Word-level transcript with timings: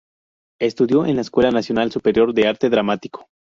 Estudió 0.59 1.05
en 1.05 1.15
la 1.15 1.21
Escuela 1.21 1.51
Nacional 1.51 1.91
Superior 1.91 2.33
de 2.33 2.47
Arte 2.47 2.71
Dramático. 2.71 3.27